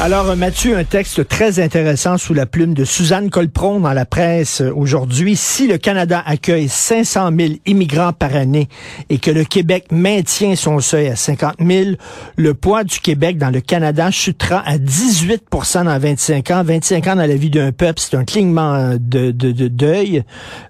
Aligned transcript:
Alors, 0.00 0.30
euh, 0.30 0.34
Mathieu, 0.34 0.78
un 0.78 0.84
texte 0.84 1.28
très 1.28 1.60
intéressant 1.60 2.16
sous 2.16 2.32
la 2.32 2.46
plume 2.46 2.72
de 2.72 2.84
Suzanne 2.84 3.28
Colpron 3.28 3.80
dans 3.80 3.92
la 3.92 4.06
presse 4.06 4.62
euh, 4.62 4.72
aujourd'hui. 4.74 5.36
Si 5.36 5.66
le 5.66 5.76
Canada 5.76 6.22
accueille 6.24 6.70
500 6.70 7.30
000 7.38 7.52
immigrants 7.66 8.14
par 8.14 8.34
année 8.34 8.68
et 9.10 9.18
que 9.18 9.30
le 9.30 9.44
Québec 9.44 9.88
maintient 9.90 10.56
son 10.56 10.80
seuil 10.80 11.08
à 11.08 11.16
50 11.16 11.56
000, 11.60 11.96
le 12.36 12.54
poids 12.54 12.82
du 12.84 12.98
Québec 12.98 13.36
dans 13.36 13.50
le 13.50 13.60
Canada 13.60 14.10
chutera 14.10 14.60
à 14.66 14.78
18% 14.78 15.84
dans 15.84 15.98
25 15.98 16.50
ans. 16.50 16.62
25 16.64 17.06
ans 17.08 17.16
dans 17.16 17.28
la 17.28 17.36
vie 17.36 17.50
d'un 17.50 17.72
peuple, 17.72 18.00
c'est 18.00 18.16
un 18.16 18.24
clignement 18.24 18.94
de, 18.98 19.32
de, 19.32 19.52
de 19.52 19.68
deuil. 19.68 20.24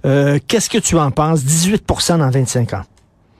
Euh, 0.04 0.40
Qu'est-ce 0.48 0.68
que 0.68 0.78
tu 0.78 0.98
en 0.98 1.12
penses? 1.12 1.42
18% 1.44 2.18
dans 2.18 2.30
25 2.30 2.74
ans. 2.74 2.82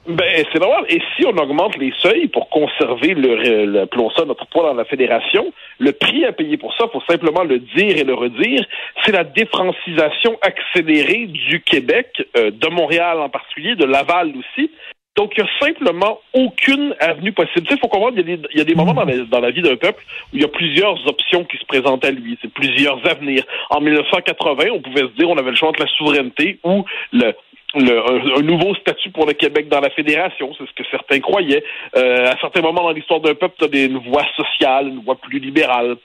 Ben, 0.06 0.44
c'est 0.52 0.60
normal. 0.60 0.84
Et 0.90 1.00
si 1.16 1.24
on 1.24 1.36
augmente 1.38 1.78
les 1.78 1.92
seuils 1.98 2.28
pour 2.28 2.50
conserver 2.50 3.14
le, 3.14 3.64
le 3.64 3.88
ça 4.14 4.24
notre 4.26 4.46
poids 4.46 4.64
dans 4.64 4.74
la 4.74 4.84
fédération, 4.84 5.50
le 5.78 5.92
prix 5.92 6.26
à 6.26 6.32
payer 6.32 6.58
pour 6.58 6.74
ça, 6.76 6.86
faut 6.92 7.02
simplement 7.08 7.42
le 7.42 7.58
dire 7.58 7.96
et 7.96 8.04
le 8.04 8.12
redire, 8.12 8.66
c'est 9.04 9.12
la 9.12 9.24
défrancisation 9.24 10.38
accélérée 10.42 11.26
du 11.26 11.62
Québec, 11.62 12.22
euh, 12.36 12.50
de 12.50 12.68
Montréal 12.68 13.18
en 13.18 13.30
particulier, 13.30 13.76
de 13.76 13.84
Laval 13.86 14.34
aussi. 14.36 14.70
Donc, 15.16 15.32
il 15.36 15.44
n'y 15.44 15.48
a 15.48 15.66
simplement 15.66 16.18
aucune 16.34 16.94
avenue 16.98 17.32
possible. 17.32 17.66
Il 17.70 17.78
faut 17.78 17.88
comprendre 17.88 18.16
qu'il 18.16 18.28
y, 18.28 18.58
y, 18.58 18.60
a 18.60 18.64
des 18.64 18.74
moments 18.74 18.94
dans 18.94 19.04
la, 19.04 19.16
dans 19.18 19.40
la 19.40 19.52
vie 19.52 19.62
d'un 19.62 19.76
peuple 19.76 20.02
où 20.32 20.36
il 20.36 20.42
y 20.42 20.44
a 20.44 20.48
plusieurs 20.48 21.06
options 21.06 21.44
qui 21.44 21.56
se 21.56 21.64
présentent 21.64 22.04
à 22.04 22.10
lui. 22.10 22.36
C'est 22.42 22.52
plusieurs 22.52 22.98
avenirs. 23.08 23.44
En 23.70 23.80
1980, 23.80 24.64
on 24.72 24.80
pouvait 24.80 25.02
se 25.02 25.16
dire 25.16 25.30
on 25.30 25.38
avait 25.38 25.50
le 25.50 25.56
choix 25.56 25.68
entre 25.68 25.84
la 25.84 25.90
souveraineté 25.96 26.58
ou 26.64 26.84
le, 27.12 27.32
un, 27.74 28.42
nouveau 28.42 28.74
statut 28.76 29.10
pour 29.10 29.26
le 29.26 29.32
Québec 29.32 29.68
dans 29.68 29.80
la 29.80 29.90
fédération, 29.90 30.52
c'est 30.56 30.66
ce 30.66 30.72
que 30.72 30.88
certains 30.90 31.20
croyaient. 31.20 31.64
Euh, 31.96 32.30
à 32.30 32.38
certains 32.40 32.62
moments 32.62 32.82
dans 32.82 32.92
l'histoire 32.92 33.20
d'un 33.20 33.34
peuple, 33.34 33.54
tu 33.58 33.64
as 33.64 33.84
une 33.84 33.98
voie 33.98 34.26
sociale, 34.36 34.88
une 34.88 35.02
voie 35.02 35.16
plus 35.16 35.38
libérale. 35.38 35.96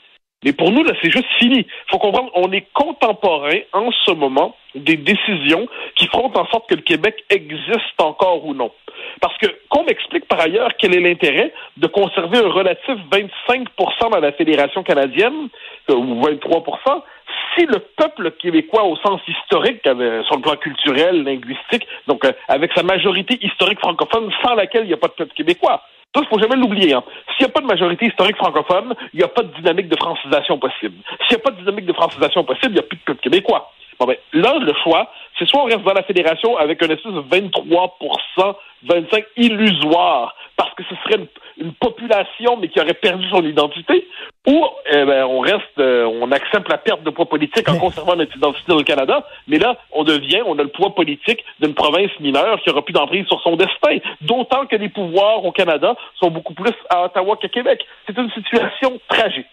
Mais 0.45 0.53
pour 0.53 0.71
nous, 0.71 0.83
là, 0.83 0.93
c'est 1.01 1.11
juste 1.11 1.27
fini. 1.37 1.67
Faut 1.91 1.97
comprendre, 1.97 2.31
on 2.33 2.51
est 2.53 2.65
contemporain 2.73 3.59
en 3.73 3.91
ce 3.91 4.11
moment 4.11 4.55
des 4.73 4.95
décisions 4.95 5.67
qui 5.95 6.07
feront 6.07 6.31
en 6.33 6.45
sorte 6.47 6.69
que 6.69 6.75
le 6.75 6.81
Québec 6.81 7.25
existe 7.29 7.99
encore 7.99 8.45
ou 8.45 8.53
non. 8.53 8.71
Parce 9.19 9.37
que 9.37 9.47
qu'on 9.67 9.83
m'explique 9.83 10.27
par 10.27 10.39
ailleurs 10.39 10.71
quel 10.77 10.95
est 10.95 11.01
l'intérêt 11.01 11.51
de 11.75 11.87
conserver 11.87 12.37
un 12.37 12.49
relatif 12.49 12.95
25% 13.11 14.11
dans 14.11 14.19
la 14.19 14.31
Fédération 14.31 14.83
canadienne, 14.83 15.49
euh, 15.89 15.95
ou 15.95 16.21
23 16.21 16.63
si 17.55 17.65
le 17.65 17.79
peuple 17.97 18.31
québécois 18.31 18.83
au 18.83 18.95
sens 18.97 19.21
historique, 19.27 19.81
sur 19.83 20.35
le 20.35 20.41
plan 20.41 20.55
culturel, 20.55 21.23
linguistique, 21.23 21.87
donc 22.07 22.25
euh, 22.25 22.31
avec 22.47 22.71
sa 22.75 22.83
majorité 22.83 23.37
historique 23.41 23.79
francophone, 23.79 24.31
sans 24.43 24.55
laquelle 24.55 24.83
il 24.83 24.87
n'y 24.87 24.93
a 24.93 24.97
pas 24.97 25.07
de 25.07 25.13
peuple 25.13 25.33
québécois. 25.33 25.81
Ça, 26.15 26.21
il 26.23 26.27
faut 26.27 26.39
jamais 26.39 26.55
l'oublier. 26.55 26.93
Hein. 26.93 27.03
S'il 27.35 27.45
n'y 27.45 27.51
a 27.51 27.53
pas 27.53 27.61
de 27.61 27.67
majorité 27.67 28.07
historique 28.07 28.37
francophone, 28.37 28.95
il 29.13 29.19
n'y 29.19 29.23
a 29.23 29.27
pas 29.27 29.43
de 29.43 29.53
dynamique 29.53 29.89
de 29.89 29.95
francisation 29.95 30.57
possible. 30.57 30.95
S'il 31.27 31.37
n'y 31.37 31.41
a 31.41 31.43
pas 31.43 31.51
de 31.51 31.57
dynamique 31.57 31.85
de 31.85 31.93
francisation 31.93 32.43
possible, 32.43 32.71
il 32.71 32.73
n'y 32.73 32.79
a 32.79 32.83
plus 32.83 32.97
de 32.97 33.03
peuple 33.03 33.21
québécois. 33.21 33.71
Bon, 33.99 34.05
ben, 34.05 34.15
là, 34.33 34.57
le 34.59 34.73
choix, 34.81 35.11
c'est 35.39 35.47
soit 35.47 35.61
on 35.61 35.65
reste 35.65 35.83
dans 35.83 35.93
la 35.93 36.03
fédération 36.03 36.57
avec 36.57 36.83
un 36.83 36.89
espèce 36.89 37.13
de 37.13 37.23
23 37.31 37.97
25 38.83 39.25
illusoire, 39.35 40.35
parce 40.55 40.73
que 40.75 40.83
ce 40.83 40.95
serait 41.03 41.15
une, 41.57 41.65
une, 41.65 41.73
population, 41.73 42.57
mais 42.57 42.69
qui 42.69 42.79
aurait 42.79 42.93
perdu 42.93 43.27
son 43.29 43.43
identité, 43.43 44.07
ou 44.47 44.65
eh 44.89 45.05
ben, 45.05 45.25
on 45.25 45.39
reste, 45.39 45.77
euh, 45.79 46.05
on 46.05 46.31
accepte 46.31 46.69
la 46.69 46.77
perte 46.77 47.03
de 47.03 47.09
poids 47.09 47.27
politique 47.27 47.67
en 47.67 47.77
conservant 47.77 48.15
notre 48.15 48.35
identité 48.37 48.63
dans 48.67 48.77
le 48.77 48.83
Canada, 48.83 49.25
mais 49.47 49.59
là, 49.59 49.77
on 49.91 50.03
devient, 50.03 50.41
on 50.45 50.57
a 50.59 50.63
le 50.63 50.69
poids 50.69 50.95
politique 50.95 51.43
d'une 51.59 51.73
province 51.73 52.11
mineure 52.19 52.61
qui 52.61 52.69
aura 52.69 52.83
plus 52.83 52.93
d'emprise 52.93 53.25
sur 53.27 53.41
son 53.41 53.55
destin, 53.57 53.97
d'autant 54.21 54.65
que 54.65 54.75
les 54.75 54.89
pouvoirs 54.89 55.43
au 55.43 55.51
Canada 55.51 55.95
sont 56.19 56.31
beaucoup 56.31 56.53
plus 56.53 56.73
à 56.89 57.05
Ottawa 57.05 57.37
qu'à 57.41 57.49
Québec. 57.49 57.85
C'est 58.07 58.17
une 58.17 58.31
situation 58.31 58.99
tragique. 59.09 59.45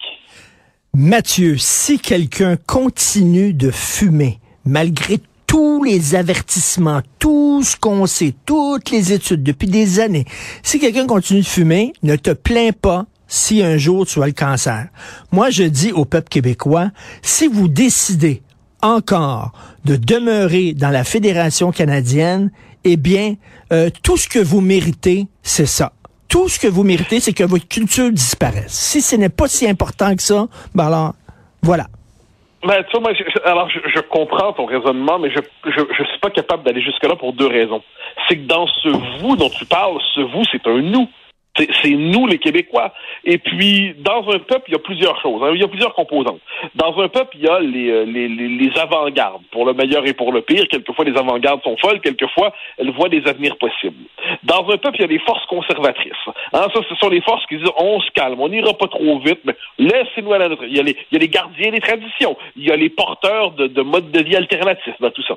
Mathieu, 0.95 1.57
si 1.59 1.99
quelqu'un 1.99 2.57
continue 2.57 3.53
de 3.53 3.71
fumer, 3.71 4.39
malgré 4.65 5.17
tous 5.47 5.83
les 5.85 6.15
avertissements, 6.15 7.03
tout 7.19 7.63
ce 7.63 7.77
qu'on 7.77 8.07
sait, 8.07 8.35
toutes 8.45 8.91
les 8.91 9.13
études 9.13 9.43
depuis 9.43 9.69
des 9.69 10.01
années, 10.01 10.25
si 10.63 10.79
quelqu'un 10.79 11.07
continue 11.07 11.41
de 11.41 11.47
fumer, 11.47 11.93
ne 12.03 12.17
te 12.17 12.31
plains 12.31 12.73
pas 12.73 13.07
si 13.29 13.63
un 13.63 13.77
jour 13.77 14.07
tu 14.07 14.23
as 14.23 14.27
le 14.27 14.33
cancer. 14.33 14.89
Moi, 15.33 15.51
je 15.51 15.65
dis 15.65 15.93
au 15.93 16.05
peuple 16.05 16.29
québécois, 16.29 16.91
si 17.23 17.49
vous 17.49 17.69
décidez 17.69 18.43
encore 18.83 19.53
de 19.85 19.97
demeurer 19.97 20.75
dans 20.75 20.91
la 20.91 21.05
Fédération 21.05 21.73
canadienne, 21.73 22.51
eh 22.85 22.97
bien, 22.97 23.35
euh, 23.73 23.91
tout 24.03 24.17
ce 24.17 24.29
que 24.29 24.39
vous 24.39 24.61
méritez, 24.61 25.27
c'est 25.43 25.67
ça 25.67 25.93
tout 26.29 26.49
ce 26.49 26.59
que 26.59 26.67
vous 26.67 26.83
méritez, 26.83 27.21
c'est 27.21 27.33
que 27.33 27.45
votre 27.45 27.69
culture 27.69 28.11
disparaisse. 28.11 28.73
Si 28.73 29.01
ce 29.01 29.17
n'est 29.17 29.29
pas 29.29 29.49
si 29.49 29.67
important 29.69 30.15
que 30.17 30.23
ça, 30.23 30.49
ben 30.75 30.87
alors, 30.87 31.15
voilà. 31.63 31.89
Ben, 32.65 32.83
tu 32.85 32.93
vois, 32.93 33.01
moi, 33.01 33.13
je, 33.13 33.49
alors, 33.49 33.69
je, 33.69 33.79
je, 33.95 34.01
comprends 34.01 34.53
ton 34.53 34.65
raisonnement, 34.65 35.19
mais 35.19 35.31
je 35.31 35.41
je, 35.67 35.81
je 35.97 36.03
suis 36.05 36.19
pas 36.21 36.31
capable 36.31 36.65
d'aller 36.65 36.81
jusque-là 36.81 37.15
pour 37.15 37.33
deux 37.33 37.47
raisons. 37.47 37.83
C'est 38.29 38.37
que 38.37 38.47
dans 38.47 38.67
ce 38.67 38.89
vous 39.21 39.37
dont 39.37 39.51
tu 39.51 39.67
parles, 39.67 39.99
ce 40.15 40.21
vous, 40.21 40.43
c'est 40.51 40.67
un 40.67 40.81
nous. 40.81 41.09
C'est 41.57 41.91
nous, 41.91 42.27
les 42.27 42.39
Québécois. 42.39 42.93
Et 43.25 43.39
puis, 43.39 43.95
dans 43.99 44.29
un 44.31 44.39
peuple, 44.39 44.65
il 44.69 44.73
y 44.73 44.77
a 44.77 44.81
plusieurs 44.81 45.21
choses. 45.21 45.43
Hein. 45.43 45.53
Il 45.55 45.61
y 45.61 45.65
a 45.65 45.69
plusieurs 45.69 45.95
composantes. 45.95 46.41
Dans 46.75 46.99
un 46.99 47.09
peuple, 47.09 47.37
il 47.39 47.45
y 47.45 47.49
a 47.49 47.61
les, 47.61 48.07
les, 48.07 48.29
les, 48.29 48.79
avant-gardes, 48.79 49.43
pour 49.51 49.65
le 49.65 49.73
meilleur 49.73 50.07
et 50.07 50.13
pour 50.13 50.33
le 50.33 50.43
pire. 50.43 50.67
Quelquefois, 50.69 51.05
les 51.05 51.17
avant-gardes 51.17 51.63
sont 51.63 51.77
folles. 51.79 52.01
Quelquefois, 52.01 52.53
elles 52.79 52.91
voient 52.91 53.09
des 53.09 53.27
avenirs 53.27 53.57
possibles. 53.57 54.05
Dans 54.43 54.69
un 54.69 54.77
peuple, 54.77 54.97
il 54.97 55.01
y 55.03 55.05
a 55.05 55.09
les 55.09 55.19
forces 55.21 55.47
conservatrices. 55.47 56.13
Hein, 56.53 56.67
ça, 56.75 56.81
ce 56.89 56.95
sont 56.97 57.09
les 57.09 57.21
forces 57.23 57.45
qui 57.47 57.57
disent 57.57 57.71
on 57.77 58.01
se 58.01 58.11
calme, 58.13 58.41
on 58.41 58.49
n'ira 58.49 58.75
pas 58.75 58.89
trop 58.89 59.19
vite, 59.19 59.41
mais 59.45 59.57
laissez-nous 59.79 60.33
aller. 60.33 60.55
Il 60.63 60.77
y, 60.77 60.81
a 60.81 60.83
les, 60.83 60.97
il 61.11 61.15
y 61.15 61.17
a 61.17 61.21
les 61.21 61.29
gardiens 61.29 61.71
des 61.71 61.81
traditions. 61.81 62.37
Il 62.57 62.67
y 62.67 62.71
a 62.71 62.77
les 62.77 62.91
porteurs 62.91 63.53
de, 63.53 63.67
de 63.67 63.83
modes 63.83 64.11
de 64.11 64.23
vie 64.23 64.37
alternatifs 64.37 64.95
dans 65.01 65.11
tout 65.11 65.23
ça. 65.23 65.37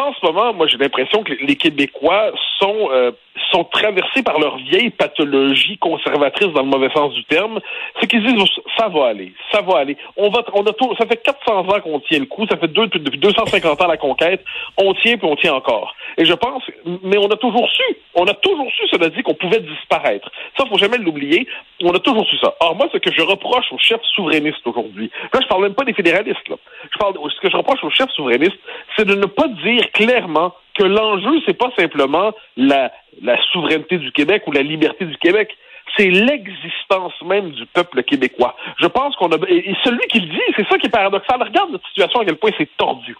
En 0.00 0.12
ce 0.14 0.24
moment, 0.24 0.52
moi, 0.52 0.66
j'ai 0.68 0.76
l'impression 0.76 1.22
que 1.24 1.32
les 1.32 1.56
Québécois 1.56 2.30
sont 2.60 2.88
euh, 2.92 3.10
sont 3.50 3.64
traversés 3.64 4.22
par 4.22 4.38
leur 4.38 4.56
vieille 4.58 4.90
pathologie 4.90 5.78
conservatrice 5.78 6.48
dans 6.48 6.62
le 6.62 6.68
mauvais 6.68 6.90
sens 6.94 7.12
du 7.14 7.24
terme, 7.24 7.60
c'est 8.00 8.06
qu'ils 8.06 8.24
disent 8.24 8.44
ça 8.76 8.88
va 8.88 9.06
aller, 9.06 9.32
ça 9.52 9.62
va 9.62 9.78
aller. 9.78 9.96
On 10.16 10.30
va, 10.30 10.42
on 10.54 10.64
a 10.64 10.72
tout, 10.72 10.94
ça 10.98 11.06
fait 11.06 11.22
400 11.22 11.68
ans 11.68 11.80
qu'on 11.80 12.00
tient 12.00 12.18
le 12.18 12.26
coup, 12.26 12.46
ça 12.48 12.56
fait 12.56 12.68
deux, 12.68 12.86
depuis 12.88 13.18
250 13.18 13.82
ans 13.82 13.86
la 13.86 13.96
conquête, 13.96 14.44
on 14.76 14.94
tient 14.94 15.16
puis 15.16 15.28
on 15.28 15.36
tient 15.36 15.54
encore. 15.54 15.94
Et 16.16 16.24
je 16.24 16.34
pense, 16.34 16.62
mais 17.02 17.18
on 17.18 17.28
a 17.28 17.36
toujours 17.36 17.68
su, 17.70 17.96
on 18.14 18.24
a 18.24 18.34
toujours 18.34 18.70
su, 18.72 18.86
cela 18.88 19.08
dit, 19.08 19.22
qu'on 19.22 19.34
pouvait 19.34 19.60
disparaître. 19.60 20.30
Ça, 20.56 20.64
faut 20.66 20.78
jamais 20.78 20.98
l'oublier. 20.98 21.46
On 21.82 21.92
a 21.92 21.98
toujours 21.98 22.26
su 22.26 22.36
ça. 22.38 22.54
Or 22.60 22.74
moi, 22.76 22.88
ce 22.92 22.98
que 22.98 23.12
je 23.12 23.22
reproche 23.22 23.72
aux 23.72 23.78
chefs 23.78 24.02
souverainistes 24.14 24.66
aujourd'hui, 24.66 25.10
là, 25.32 25.40
je 25.42 25.46
parle 25.46 25.62
même 25.62 25.74
pas 25.74 25.84
des 25.84 25.94
fédéralistes. 25.94 26.48
Là. 26.48 26.56
Je 26.92 26.98
parle, 26.98 27.14
ce 27.14 27.40
que 27.40 27.50
je 27.50 27.56
reproche 27.56 27.82
aux 27.82 27.90
chefs 27.90 28.10
souverainistes, 28.10 28.58
c'est 28.96 29.06
de 29.06 29.14
ne 29.14 29.26
pas 29.26 29.48
dire 29.48 29.90
clairement 29.92 30.54
que 30.78 30.84
l'enjeu, 30.84 31.40
c'est 31.46 31.58
pas 31.58 31.70
simplement 31.76 32.32
la, 32.56 32.92
la 33.22 33.40
souveraineté 33.52 33.98
du 33.98 34.12
Québec 34.12 34.42
ou 34.46 34.52
la 34.52 34.62
liberté 34.62 35.04
du 35.04 35.16
Québec, 35.18 35.56
c'est 35.96 36.10
l'existence 36.10 37.14
même 37.24 37.50
du 37.50 37.66
peuple 37.66 38.02
québécois. 38.02 38.56
Je 38.80 38.86
pense 38.86 39.16
qu'on 39.16 39.30
a 39.32 39.36
et 39.48 39.74
celui 39.84 40.06
qui 40.08 40.20
le 40.20 40.26
dit, 40.26 40.40
c'est 40.56 40.68
ça 40.68 40.78
qui 40.78 40.86
est 40.86 40.90
paradoxal. 40.90 41.42
Regarde 41.42 41.70
notre 41.72 41.86
situation 41.88 42.20
à 42.20 42.24
quel 42.24 42.36
point 42.36 42.50
c'est 42.58 42.68
tordu. 42.76 43.16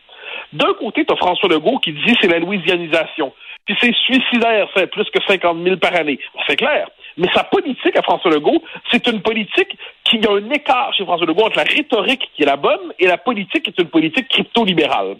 D'un 0.52 0.72
côté, 0.74 1.04
tu 1.04 1.12
as 1.12 1.16
François 1.16 1.48
Legault 1.48 1.78
qui 1.78 1.92
dit 1.92 2.16
c'est 2.20 2.28
la 2.28 2.38
louisianisation. 2.38 3.32
Puis 3.66 3.76
c'est 3.80 3.94
suicidaire, 3.94 4.68
c'est 4.74 4.86
plus 4.90 5.04
que 5.10 5.22
50 5.26 5.62
000 5.62 5.76
par 5.76 5.94
année. 5.94 6.18
C'est 6.46 6.56
clair. 6.56 6.88
Mais 7.18 7.28
sa 7.34 7.44
politique 7.44 7.96
à 7.96 8.02
François 8.02 8.30
Legault, 8.30 8.62
c'est 8.90 9.06
une 9.08 9.20
politique 9.20 9.76
qui 10.04 10.20
a 10.26 10.30
un 10.30 10.50
écart 10.50 10.94
chez 10.94 11.04
François 11.04 11.26
Legault 11.26 11.46
entre 11.46 11.58
la 11.58 11.64
rhétorique 11.64 12.30
qui 12.34 12.44
est 12.44 12.46
la 12.46 12.56
bonne 12.56 12.92
et 12.98 13.06
la 13.06 13.18
politique 13.18 13.64
qui 13.64 13.70
est 13.70 13.82
une 13.82 13.90
politique 13.90 14.28
crypto-libérale. 14.28 15.16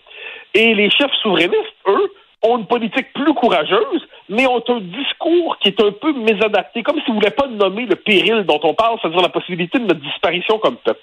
Et 0.55 0.75
les 0.75 0.91
chefs 0.91 1.13
souverainistes, 1.23 1.75
eux, 1.89 2.13
ont 2.43 2.59
une 2.59 2.67
politique 2.67 3.13
plus 3.13 3.35
courageuse, 3.35 4.07
mais 4.29 4.47
ont 4.47 4.63
un 4.69 4.81
discours 4.81 5.59
qui 5.59 5.69
est 5.69 5.81
un 5.81 5.91
peu 5.91 6.13
mésadapté, 6.13 6.83
comme 6.83 7.01
s'ils 7.01 7.15
ne 7.15 7.19
voulaient 7.19 7.31
pas 7.31 7.49
nommer 7.49 7.87
le 7.87 7.97
péril 7.97 8.45
dont 8.45 8.61
on 8.63 8.75
parle, 8.75 8.99
c'est-à-dire 9.01 9.23
la 9.23 9.29
possibilité 9.29 9.79
de 9.79 9.87
notre 9.87 10.01
disparition 10.01 10.59
comme 10.59 10.77
peuple. 10.77 11.01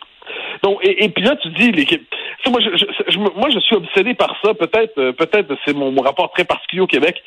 Donc, 0.64 0.80
et, 0.84 1.04
et 1.04 1.10
puis 1.10 1.24
là, 1.24 1.36
tu 1.36 1.50
dis, 1.50 1.72
moi, 2.50 2.62
je, 2.62 2.78
je, 2.78 2.86
je, 3.08 3.20
moi, 3.20 3.50
je 3.50 3.60
suis 3.60 3.76
obsédé 3.76 4.14
par 4.14 4.36
ça. 4.44 4.54
Peut-être, 4.54 4.98
euh, 4.98 5.12
peut-être, 5.12 5.56
c'est 5.66 5.76
mon 5.76 5.94
rapport 6.02 6.32
très 6.32 6.46
particulier 6.46 6.82
au 6.82 6.88
Québec 6.88 7.22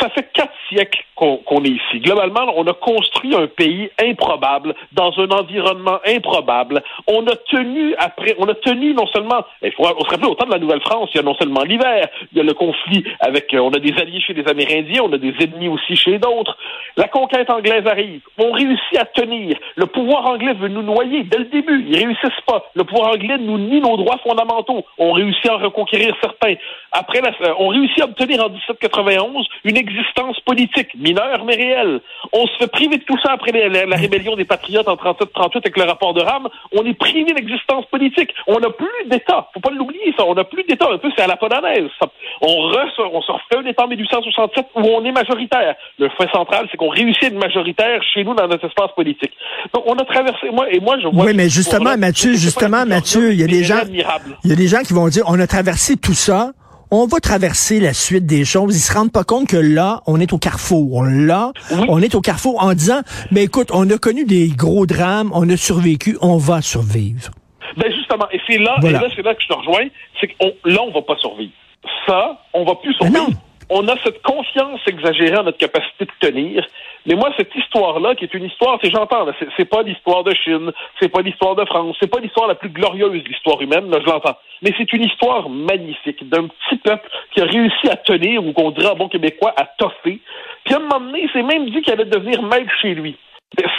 ça 0.00 0.08
fait 0.10 0.28
quatre 0.32 0.54
siècles 0.68 1.04
qu'on 1.14 1.64
est 1.64 1.68
ici. 1.68 2.00
Globalement, 2.00 2.52
on 2.56 2.66
a 2.66 2.72
construit 2.72 3.34
un 3.34 3.46
pays 3.46 3.90
improbable 4.02 4.74
dans 4.92 5.12
un 5.18 5.28
environnement 5.30 5.98
improbable. 6.06 6.82
On 7.06 7.26
a 7.26 7.36
tenu 7.36 7.94
après, 7.98 8.34
on 8.38 8.48
a 8.48 8.54
tenu 8.54 8.94
non 8.94 9.06
seulement, 9.08 9.44
on 9.62 10.04
se 10.04 10.10
rappelle 10.10 10.26
au 10.26 10.34
temps 10.34 10.46
de 10.46 10.52
la 10.52 10.58
Nouvelle-France, 10.58 11.10
il 11.12 11.18
y 11.18 11.20
a 11.20 11.22
non 11.22 11.34
seulement 11.34 11.62
l'hiver, 11.62 12.08
il 12.32 12.38
y 12.38 12.40
a 12.40 12.44
le 12.44 12.54
conflit 12.54 13.04
avec, 13.20 13.52
euh, 13.52 13.58
on 13.58 13.70
a 13.70 13.78
des 13.78 13.92
alliés 14.00 14.20
chez 14.20 14.32
les 14.32 14.48
Amérindiens, 14.48 15.02
on 15.04 15.12
a 15.12 15.18
des 15.18 15.34
ennemis 15.40 15.68
aussi 15.68 15.94
chez 15.96 16.18
d'autres. 16.18 16.56
La 16.96 17.08
conquête 17.08 17.50
anglaise 17.50 17.86
arrive. 17.86 18.22
On 18.38 18.52
réussit 18.52 18.98
à 18.98 19.04
tenir. 19.04 19.56
Le 19.76 19.86
pouvoir 19.86 20.26
anglais 20.26 20.54
veut 20.54 20.68
nous 20.68 20.82
noyer 20.82 21.24
dès 21.24 21.38
le 21.38 21.44
début. 21.46 21.84
Ils 21.88 21.96
réussissent 21.96 22.44
pas. 22.46 22.64
Le 22.74 22.84
pouvoir 22.84 23.12
anglais 23.12 23.36
nous 23.38 23.58
nie 23.58 23.80
nos 23.80 23.96
droits 23.96 24.18
fondamentaux. 24.18 24.84
On 24.98 25.12
réussit 25.12 25.48
à 25.48 25.56
reconquérir 25.56 26.14
certains. 26.20 26.54
Après, 26.92 27.20
euh, 27.20 27.54
on 27.58 27.68
réussit 27.68 28.00
à 28.02 28.04
obtenir 28.04 28.44
en 28.44 28.50
1791 28.50 29.46
une 29.64 29.76
existence 29.76 30.40
politique, 30.40 30.88
mineure 30.98 31.44
mais 31.44 31.54
réelle. 31.54 32.00
On 32.32 32.46
se 32.46 32.56
fait 32.58 32.66
priver 32.66 32.96
de 32.98 33.04
tout 33.04 33.18
ça 33.22 33.32
après 33.32 33.52
la, 33.52 33.96
rébellion 33.96 34.34
des 34.34 34.44
patriotes 34.44 34.88
en 34.88 34.96
37-38 34.96 35.56
avec 35.58 35.76
le 35.76 35.84
rapport 35.84 36.14
de 36.14 36.20
Rame. 36.20 36.48
On 36.72 36.84
est 36.84 36.94
privé 36.94 37.32
d'existence 37.32 37.86
politique. 37.86 38.30
On 38.46 38.58
n'a 38.58 38.70
plus 38.70 38.88
d'État. 39.08 39.48
Faut 39.54 39.60
pas 39.60 39.70
l'oublier, 39.70 40.12
ça. 40.16 40.24
On 40.26 40.34
n'a 40.34 40.44
plus 40.44 40.64
d'État. 40.64 40.88
Un 40.90 40.98
peu, 40.98 41.10
c'est 41.16 41.22
à 41.22 41.26
la 41.26 41.36
podanaise. 41.36 41.90
On, 42.40 42.56
ressort, 42.68 43.14
on 43.14 43.22
se 43.22 43.30
refait 43.30 43.58
un 43.58 43.66
État 43.66 43.84
en 43.84 43.88
1867 43.88 44.66
où 44.74 44.80
on 44.80 45.04
est 45.04 45.12
majoritaire. 45.12 45.76
Le 45.98 46.08
fait 46.10 46.28
central, 46.32 46.66
c'est 46.70 46.76
qu'on 46.76 46.88
réussit 46.88 47.24
à 47.24 47.26
être 47.28 47.34
majoritaire 47.34 48.02
chez 48.12 48.24
nous 48.24 48.34
dans 48.34 48.48
notre 48.48 48.66
espace 48.66 48.90
politique. 48.96 49.32
Donc, 49.72 49.84
on 49.86 49.94
a 49.94 50.04
traversé, 50.04 50.50
moi, 50.50 50.66
et 50.70 50.80
moi, 50.80 50.98
je 50.98 51.06
vois... 51.06 51.24
Oui, 51.24 51.32
mais 51.34 51.48
justement, 51.48 51.96
Mathieu, 51.96 52.34
justement, 52.34 52.84
Mathieu, 52.84 53.32
il 53.32 53.40
y 53.40 53.44
a 53.44 53.46
des 53.46 53.62
gens, 53.62 53.82
il 54.44 54.50
y 54.50 54.52
a 54.52 54.56
des 54.56 54.66
gens 54.66 54.82
qui 54.82 54.92
vont 54.92 55.08
dire, 55.08 55.24
on 55.28 55.38
a 55.38 55.46
traversé 55.46 55.96
tout 55.96 56.14
ça, 56.14 56.52
on 56.90 57.06
va 57.06 57.20
traverser 57.20 57.80
la 57.80 57.92
suite 57.92 58.26
des 58.26 58.44
choses. 58.44 58.76
Ils 58.76 58.80
se 58.80 58.92
rendent 58.92 59.12
pas 59.12 59.24
compte 59.24 59.48
que 59.48 59.56
là, 59.56 60.02
on 60.06 60.20
est 60.20 60.32
au 60.32 60.38
carrefour. 60.38 61.04
Là, 61.04 61.52
on 61.88 62.00
est 62.02 62.14
au 62.14 62.20
carrefour 62.20 62.62
en 62.62 62.74
disant, 62.74 63.00
mais 63.30 63.44
écoute, 63.44 63.68
on 63.72 63.88
a 63.90 63.98
connu 63.98 64.24
des 64.24 64.48
gros 64.48 64.86
drames, 64.86 65.30
on 65.34 65.48
a 65.48 65.56
survécu, 65.56 66.16
on 66.20 66.36
va 66.36 66.62
survivre. 66.62 67.30
Ben 67.76 67.92
justement, 67.92 68.26
et 68.32 68.40
c'est 68.46 68.58
là, 68.58 68.76
et 68.82 68.90
là, 68.90 69.04
c'est 69.14 69.22
là 69.22 69.34
que 69.34 69.42
je 69.42 69.48
te 69.48 69.54
rejoins, 69.54 69.86
c'est 70.20 70.26
que 70.26 70.34
là, 70.64 70.80
on 70.82 70.92
va 70.92 71.02
pas 71.02 71.16
survivre. 71.16 71.52
Ça, 72.06 72.40
on 72.52 72.64
va 72.64 72.74
plus 72.76 72.92
survivre. 72.94 73.28
non 73.28 73.34
on 73.70 73.86
a 73.86 73.94
cette 74.04 74.20
confiance 74.22 74.80
exagérée 74.86 75.38
en 75.38 75.44
notre 75.44 75.58
capacité 75.58 76.04
de 76.04 76.28
tenir. 76.28 76.66
Mais 77.06 77.14
moi, 77.14 77.30
cette 77.36 77.54
histoire-là, 77.54 78.14
qui 78.14 78.24
est 78.24 78.34
une 78.34 78.44
histoire, 78.44 78.78
c'est 78.82 78.90
j'entends, 78.90 79.26
c'est 79.56 79.64
pas 79.64 79.82
l'histoire 79.82 80.24
de 80.24 80.34
Chine, 80.34 80.72
c'est 81.00 81.08
pas 81.08 81.22
l'histoire 81.22 81.54
de 81.54 81.64
France, 81.64 81.96
c'est 82.00 82.10
pas 82.10 82.20
l'histoire 82.20 82.48
la 82.48 82.56
plus 82.56 82.68
glorieuse 82.68 83.22
de 83.22 83.28
l'histoire 83.28 83.60
humaine, 83.62 83.88
là, 83.90 83.98
je 84.04 84.10
l'entends. 84.10 84.36
Mais 84.62 84.74
c'est 84.76 84.92
une 84.92 85.04
histoire 85.04 85.48
magnifique 85.48 86.28
d'un 86.28 86.48
petit 86.48 86.76
peuple 86.76 87.08
qui 87.32 87.40
a 87.40 87.44
réussi 87.44 87.88
à 87.88 87.96
tenir, 87.96 88.44
ou 88.44 88.52
qu'on 88.52 88.72
dirait 88.72 88.90
en 88.90 88.96
bon 88.96 89.08
québécois, 89.08 89.54
à 89.56 89.64
toffer. 89.78 90.20
Puis 90.64 90.74
à 90.74 90.76
un 90.76 90.80
moment 90.80 91.16
s'est 91.32 91.42
même 91.42 91.70
dit 91.70 91.80
qu'il 91.80 91.92
allait 91.92 92.04
devenir 92.04 92.42
maître 92.42 92.70
chez 92.82 92.94
lui. 92.94 93.16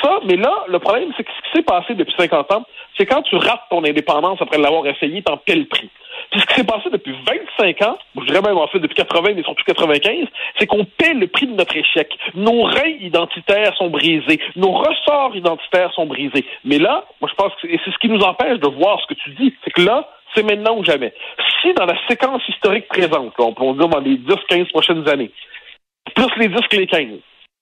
Ça, 0.01 0.19
mais 0.25 0.35
là, 0.35 0.65
le 0.67 0.79
problème, 0.79 1.11
c'est 1.15 1.23
que 1.23 1.31
ce 1.31 1.49
qui 1.49 1.57
s'est 1.57 1.63
passé 1.63 1.93
depuis 1.93 2.13
50 2.17 2.51
ans, 2.51 2.63
c'est 2.97 3.05
quand 3.05 3.21
tu 3.21 3.35
rates 3.35 3.63
ton 3.69 3.83
indépendance 3.85 4.41
après 4.41 4.57
l'avoir 4.57 4.85
essayé, 4.85 5.21
t'en 5.21 5.37
paies 5.37 5.55
le 5.55 5.65
prix. 5.65 5.89
Puis 6.29 6.41
ce 6.41 6.45
qui 6.45 6.53
s'est 6.55 6.65
passé 6.65 6.89
depuis 6.89 7.15
25 7.57 7.81
ans, 7.83 7.97
je 8.17 8.25
dirais 8.25 8.41
même 8.41 8.57
en 8.57 8.67
fait 8.67 8.79
depuis 8.79 8.95
80, 8.95 9.33
mais 9.35 9.43
surtout 9.43 9.63
95, 9.65 10.27
c'est 10.59 10.67
qu'on 10.67 10.85
paie 10.85 11.13
le 11.13 11.27
prix 11.27 11.47
de 11.47 11.55
notre 11.55 11.75
échec. 11.75 12.15
Nos 12.35 12.63
reins 12.63 12.95
identitaires 12.99 13.75
sont 13.77 13.89
brisés, 13.89 14.39
nos 14.55 14.71
ressorts 14.71 15.35
identitaires 15.35 15.93
sont 15.93 16.05
brisés. 16.05 16.45
Mais 16.65 16.77
là, 16.77 17.05
moi 17.21 17.29
je 17.29 17.35
pense 17.35 17.53
que 17.55 17.67
c'est 17.67 17.91
ce 17.91 17.97
qui 17.99 18.09
nous 18.09 18.21
empêche 18.21 18.59
de 18.59 18.67
voir 18.67 18.99
ce 19.01 19.07
que 19.07 19.19
tu 19.19 19.29
dis, 19.31 19.55
c'est 19.63 19.71
que 19.71 19.81
là, 19.81 20.09
c'est 20.35 20.43
maintenant 20.43 20.77
ou 20.77 20.83
jamais. 20.83 21.13
Si 21.61 21.73
dans 21.73 21.85
la 21.85 21.95
séquence 22.07 22.41
historique 22.47 22.87
présente, 22.87 23.33
on 23.39 23.53
peut 23.53 23.73
dire 23.77 23.87
dans 23.87 23.99
les 23.99 24.17
10-15 24.17 24.69
prochaines 24.69 25.07
années, 25.09 25.31
plus 26.15 26.29
les 26.37 26.49
10 26.49 26.55
que 26.69 26.75
les 26.77 26.87
15, 26.87 27.07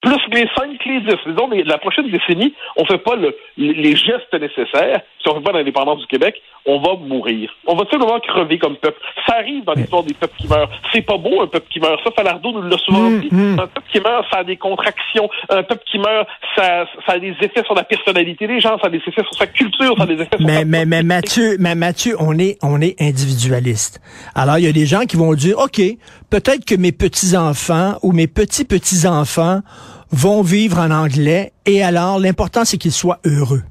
plus 0.01 0.19
les 0.31 0.47
5 0.57 0.85
les 0.85 1.01
10. 1.01 1.07
Disons, 1.27 1.49
la 1.65 1.77
prochaine 1.77 2.09
décennie, 2.09 2.53
on 2.77 2.83
ne 2.83 2.87
fait 2.87 2.97
pas 2.99 3.15
les 3.57 3.95
gestes 3.95 4.33
nécessaires. 4.33 5.01
Si 5.21 5.27
on 5.27 5.33
ne 5.33 5.39
fait 5.39 5.45
pas 5.45 5.57
l'indépendance 5.57 5.99
du 5.99 6.07
Québec, 6.07 6.41
on 6.65 6.79
va 6.79 6.95
mourir. 6.95 7.49
On 7.67 7.75
va 7.75 7.85
tout 7.85 7.91
simplement 7.91 8.19
crever 8.19 8.57
comme 8.59 8.75
peuple. 8.77 8.99
Ça 9.25 9.37
arrive 9.37 9.63
dans 9.65 9.73
l'histoire 9.73 10.03
des 10.03 10.13
peuples 10.13 10.35
qui 10.37 10.47
meurent. 10.47 10.69
C'est 10.93 11.01
pas 11.01 11.17
beau, 11.17 11.41
un 11.41 11.47
peuple 11.47 11.67
qui 11.69 11.79
meurt. 11.79 11.99
Ça, 12.03 12.11
Falardeau 12.11 12.51
nous 12.51 12.61
l'a 12.61 12.77
souvent 12.77 13.09
mm, 13.09 13.19
dit. 13.19 13.29
Mm. 13.31 13.59
Un 13.59 13.67
peuple 13.67 13.87
qui 13.91 13.99
meurt, 13.99 14.25
ça 14.31 14.39
a 14.39 14.43
des 14.43 14.57
contractions. 14.57 15.29
Un 15.49 15.63
peuple 15.63 15.83
qui 15.89 15.99
meurt, 15.99 16.27
ça, 16.55 16.85
ça 17.05 17.13
a 17.13 17.19
des 17.19 17.35
effets 17.41 17.63
sur 17.65 17.75
la 17.75 17.83
personnalité 17.83 18.47
des 18.47 18.59
gens, 18.59 18.77
ça 18.79 18.87
a 18.87 18.89
des 18.89 18.97
effets 18.97 19.23
sur 19.23 19.33
sa 19.35 19.47
culture, 19.47 19.95
ça 19.97 20.03
a 20.03 20.05
des 20.05 20.21
effets 20.21 20.37
sur 20.37 20.45
mais, 20.45 20.65
mais, 20.65 20.85
mais 20.85 21.03
Mathieu, 21.03 21.57
mais 21.59 21.75
Mathieu, 21.75 22.15
on 22.19 22.37
est, 22.37 22.57
on 22.61 22.81
est 22.81 23.01
individualiste. 23.01 24.01
Alors, 24.35 24.57
il 24.57 24.65
y 24.65 24.69
a 24.69 24.71
des 24.71 24.85
gens 24.85 25.01
qui 25.01 25.17
vont 25.17 25.33
dire, 25.33 25.57
OK, 25.59 25.81
peut-être 26.29 26.65
que 26.65 26.75
mes 26.75 26.91
petits-enfants 26.91 27.95
ou 28.03 28.11
mes 28.11 28.27
petits-petits-enfants 28.27 29.61
vont 30.11 30.41
vivre 30.41 30.79
en 30.79 30.91
anglais 30.91 31.51
et 31.65 31.83
alors, 31.83 32.19
l'important, 32.19 32.65
c'est 32.65 32.77
qu'ils 32.77 32.91
soient 32.91 33.19
heureux. 33.25 33.61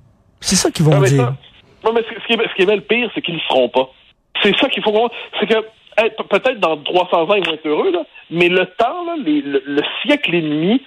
C'est 0.40 0.56
ça 0.56 0.70
qu'ils 0.70 0.84
vont 0.84 1.00
dire. 1.02 1.34
Non, 1.84 1.92
mais 1.92 2.02
ce 2.02 2.26
qui, 2.26 2.32
est, 2.32 2.36
ce 2.36 2.54
qui 2.54 2.62
est 2.62 2.76
le 2.76 2.80
pire, 2.80 3.10
c'est 3.14 3.22
qu'ils 3.22 3.34
ne 3.34 3.40
seront 3.40 3.68
pas. 3.68 3.90
C'est 4.42 4.56
ça 4.58 4.68
qu'il 4.68 4.82
faut 4.82 4.92
comprendre. 4.92 5.14
C'est 5.40 5.46
que 5.46 5.64
peut-être 6.28 6.60
dans 6.60 6.76
300 6.76 7.22
ans, 7.22 7.34
ils 7.34 7.44
vont 7.44 7.54
être 7.54 7.66
heureux, 7.66 7.90
là, 7.90 8.04
mais 8.30 8.48
le 8.48 8.66
temps, 8.66 9.04
là, 9.04 9.16
le, 9.16 9.82
siècle 10.02 10.34
et 10.34 10.42
demi, 10.42 10.80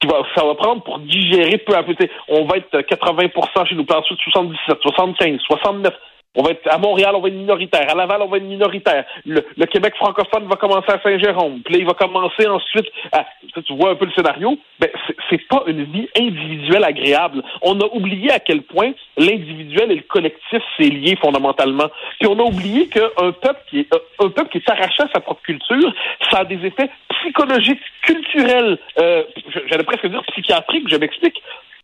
qui 0.00 0.06
va, 0.06 0.22
ça 0.34 0.44
va 0.44 0.54
prendre 0.54 0.82
pour 0.82 0.98
digérer 1.00 1.58
peu 1.58 1.74
à 1.74 1.82
peu. 1.82 1.94
On 2.28 2.44
va 2.44 2.58
être 2.58 2.76
80% 2.76 3.68
chez 3.68 3.74
nous, 3.74 3.84
puis 3.84 3.96
ensuite 3.96 4.18
77, 4.20 4.78
75, 4.82 5.40
69. 5.46 5.94
On 6.34 6.42
va 6.42 6.52
être 6.52 6.66
à 6.70 6.78
Montréal, 6.78 7.12
on 7.14 7.20
va 7.20 7.28
être 7.28 7.34
minoritaire. 7.34 7.90
À 7.90 7.94
Laval, 7.94 8.22
on 8.22 8.28
va 8.28 8.38
être 8.38 8.44
minoritaire. 8.44 9.04
Le, 9.26 9.42
Québec 9.66 9.94
francophone 9.96 10.48
va 10.48 10.56
commencer 10.56 10.90
à 10.90 10.98
Saint-Jérôme. 11.02 11.60
Puis 11.62 11.74
là, 11.74 11.80
il 11.80 11.86
va 11.86 11.92
commencer 11.92 12.46
ensuite 12.46 12.86
à. 13.12 13.26
Tu 13.66 13.76
vois 13.76 13.90
un 13.90 13.94
peu 13.96 14.06
le 14.06 14.12
scénario. 14.12 14.58
Ben, 14.80 14.88
c'est 15.28 15.46
pas 15.48 15.64
une 15.66 15.84
vie 15.84 16.08
individuelle 16.18 16.84
agréable. 16.84 17.42
On 17.60 17.78
a 17.80 17.86
oublié 17.92 18.30
à 18.30 18.40
quel 18.40 18.62
point 18.62 18.92
l'individuel 19.18 19.92
et 19.92 19.96
le 19.96 20.02
collectif 20.02 20.62
c'est 20.78 20.88
lié 20.88 21.16
fondamentalement. 21.20 21.88
Puis 22.18 22.28
on 22.28 22.38
a 22.38 22.42
oublié 22.42 22.88
qu'un 22.88 23.32
peuple 23.32 23.60
qui 23.68 23.80
est 23.80 23.94
un 24.18 24.28
peuple 24.30 24.50
qui 24.50 24.58
est 24.58 24.70
à 24.70 24.88
sa 25.12 25.20
propre 25.20 25.42
culture, 25.42 25.92
ça 26.30 26.38
a 26.40 26.44
des 26.44 26.64
effets 26.64 26.88
psychologiques, 27.20 27.80
culturels, 28.02 28.78
euh, 28.98 29.24
j'allais 29.68 29.84
presque 29.84 30.06
dire 30.06 30.22
psychiatriques. 30.28 30.88
Je 30.88 30.96
m'explique. 30.96 31.42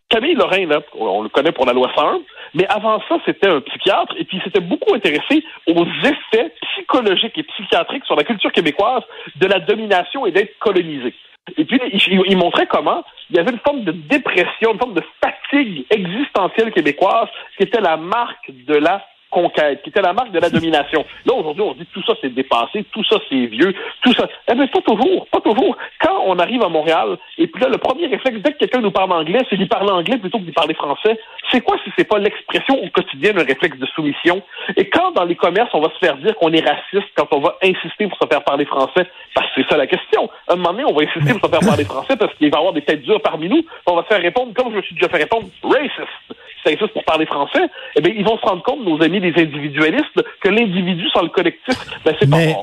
Camille 0.09 0.33
Lorrain, 0.33 0.67
on 0.95 1.21
le 1.21 1.29
connaît 1.29 1.51
pour 1.51 1.65
la 1.65 1.73
loi 1.73 1.91
101, 1.95 2.21
mais 2.55 2.67
avant 2.67 2.99
ça, 3.07 3.17
c'était 3.25 3.47
un 3.47 3.61
psychiatre, 3.61 4.15
et 4.17 4.25
puis 4.25 4.37
il 4.37 4.43
s'était 4.43 4.59
beaucoup 4.59 4.95
intéressé 4.95 5.43
aux 5.67 5.85
effets 5.85 6.51
psychologiques 6.61 7.37
et 7.37 7.43
psychiatriques 7.43 8.05
sur 8.05 8.15
la 8.15 8.23
culture 8.23 8.51
québécoise 8.51 9.03
de 9.35 9.45
la 9.45 9.59
domination 9.59 10.25
et 10.25 10.31
d'être 10.31 10.57
colonisé. 10.57 11.13
Et 11.57 11.65
puis, 11.65 11.79
il, 12.27 12.37
montrait 12.37 12.67
comment 12.67 13.03
il 13.29 13.35
y 13.35 13.39
avait 13.39 13.51
une 13.51 13.59
forme 13.59 13.83
de 13.83 13.91
dépression, 13.91 14.73
une 14.73 14.79
forme 14.79 14.93
de 14.93 15.03
fatigue 15.23 15.85
existentielle 15.89 16.71
québécoise 16.71 17.29
qui 17.57 17.63
était 17.63 17.81
la 17.81 17.97
marque 17.97 18.51
de 18.51 18.75
la 18.75 19.03
conquête, 19.29 19.81
qui 19.83 19.89
était 19.89 20.01
la 20.01 20.13
marque 20.13 20.31
de 20.31 20.39
la 20.39 20.49
domination. 20.49 21.05
Là, 21.25 21.33
aujourd'hui, 21.33 21.63
on 21.63 21.73
dit 21.73 21.85
tout 21.93 22.03
ça 22.03 22.13
c'est 22.21 22.33
dépassé, 22.33 22.85
tout 22.91 23.03
ça 23.03 23.17
c'est 23.29 23.45
vieux, 23.45 23.73
tout 24.03 24.13
ça. 24.13 24.27
Eh 24.49 24.55
bien, 24.55 24.67
pas 24.67 24.81
toujours, 24.81 25.27
pas 25.27 25.41
toujours. 25.41 25.77
Quand 26.01 26.23
on 26.25 26.37
arrive 26.39 26.63
à 26.63 26.69
Montréal, 26.69 27.17
et 27.37 27.47
puis 27.47 27.61
là, 27.61 27.69
le 27.69 27.77
premier 27.77 28.07
réflexe, 28.07 28.39
dès 28.39 28.53
que 28.53 28.57
quelqu'un 28.57 28.81
nous 28.81 28.91
parle 28.91 29.11
anglais, 29.11 29.39
c'est 29.49 29.57
d'y 29.57 29.65
parler 29.65 29.91
anglais 29.91 30.17
plutôt 30.17 30.39
que 30.39 30.43
d'y 30.43 30.51
parler 30.51 30.73
français. 30.73 31.19
C'est 31.51 31.61
quoi 31.61 31.77
si 31.83 31.91
c'est 31.97 32.07
pas 32.07 32.19
l'expression 32.19 32.81
au 32.81 32.89
quotidien 32.89 33.33
d'un 33.33 33.43
réflexe 33.43 33.77
de 33.77 33.85
soumission? 33.87 34.41
Et 34.75 34.89
quand 34.89 35.11
dans 35.11 35.25
les 35.25 35.35
commerces, 35.35 35.69
on 35.73 35.81
va 35.81 35.89
se 35.89 35.97
faire 35.99 36.17
dire 36.17 36.35
qu'on 36.35 36.51
est 36.51 36.67
raciste 36.67 37.09
quand 37.15 37.27
on 37.31 37.39
va 37.39 37.57
insister 37.63 38.07
pour 38.07 38.17
se 38.21 38.27
faire 38.27 38.43
parler 38.43 38.65
français, 38.65 39.07
parce 39.33 39.47
que 39.47 39.61
c'est 39.61 39.69
ça 39.69 39.77
la 39.77 39.87
question. 39.87 40.29
À 40.47 40.53
un 40.53 40.55
moment 40.55 40.71
donné, 40.71 40.85
on 40.85 40.93
va 40.93 41.03
insister 41.03 41.33
pour 41.33 41.49
se 41.49 41.55
faire 41.55 41.67
parler 41.67 41.85
français 41.85 42.15
parce 42.17 42.33
qu'il 42.35 42.49
va 42.49 42.57
y 42.57 42.59
avoir 42.59 42.73
des 42.73 42.81
têtes 42.81 43.03
dures 43.03 43.21
parmi 43.21 43.49
nous. 43.49 43.63
On 43.85 43.95
va 43.95 44.03
se 44.03 44.07
faire 44.07 44.21
répondre, 44.21 44.53
comme 44.53 44.71
je 44.71 44.77
me 44.77 44.81
suis 44.81 44.95
déjà 44.95 45.09
fait 45.09 45.17
répondre, 45.17 45.47
racist 45.63 46.28
ça 46.63 46.71
existe 46.71 46.93
pour 46.93 47.03
parler 47.03 47.25
français, 47.25 47.61
eh 47.95 48.01
bien, 48.01 48.13
ils 48.15 48.25
vont 48.25 48.37
se 48.37 48.45
rendre 48.45 48.63
compte, 48.63 48.83
nos 48.85 49.01
amis 49.01 49.21
des 49.21 49.33
individualistes, 49.35 50.21
que 50.41 50.49
l'individu 50.49 51.07
sans 51.13 51.21
le 51.21 51.29
collectif, 51.29 51.75
ben, 52.05 52.15
c'est 52.19 52.29
pas 52.29 52.37
bon. 52.37 52.61